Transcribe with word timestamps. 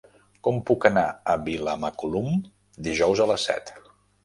Com 0.45 0.55
puc 0.69 0.87
anar 0.89 1.03
a 1.33 1.35
Vilamacolum 1.51 2.33
dijous 2.89 3.25
a 3.27 3.31
les 3.35 3.49
set? 3.53 3.75